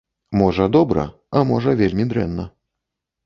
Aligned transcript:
Можа, 0.39 0.65
добра, 0.75 1.03
а 1.39 1.43
можа, 1.51 1.75
вельмі 1.81 2.05
дрэнна. 2.13 2.49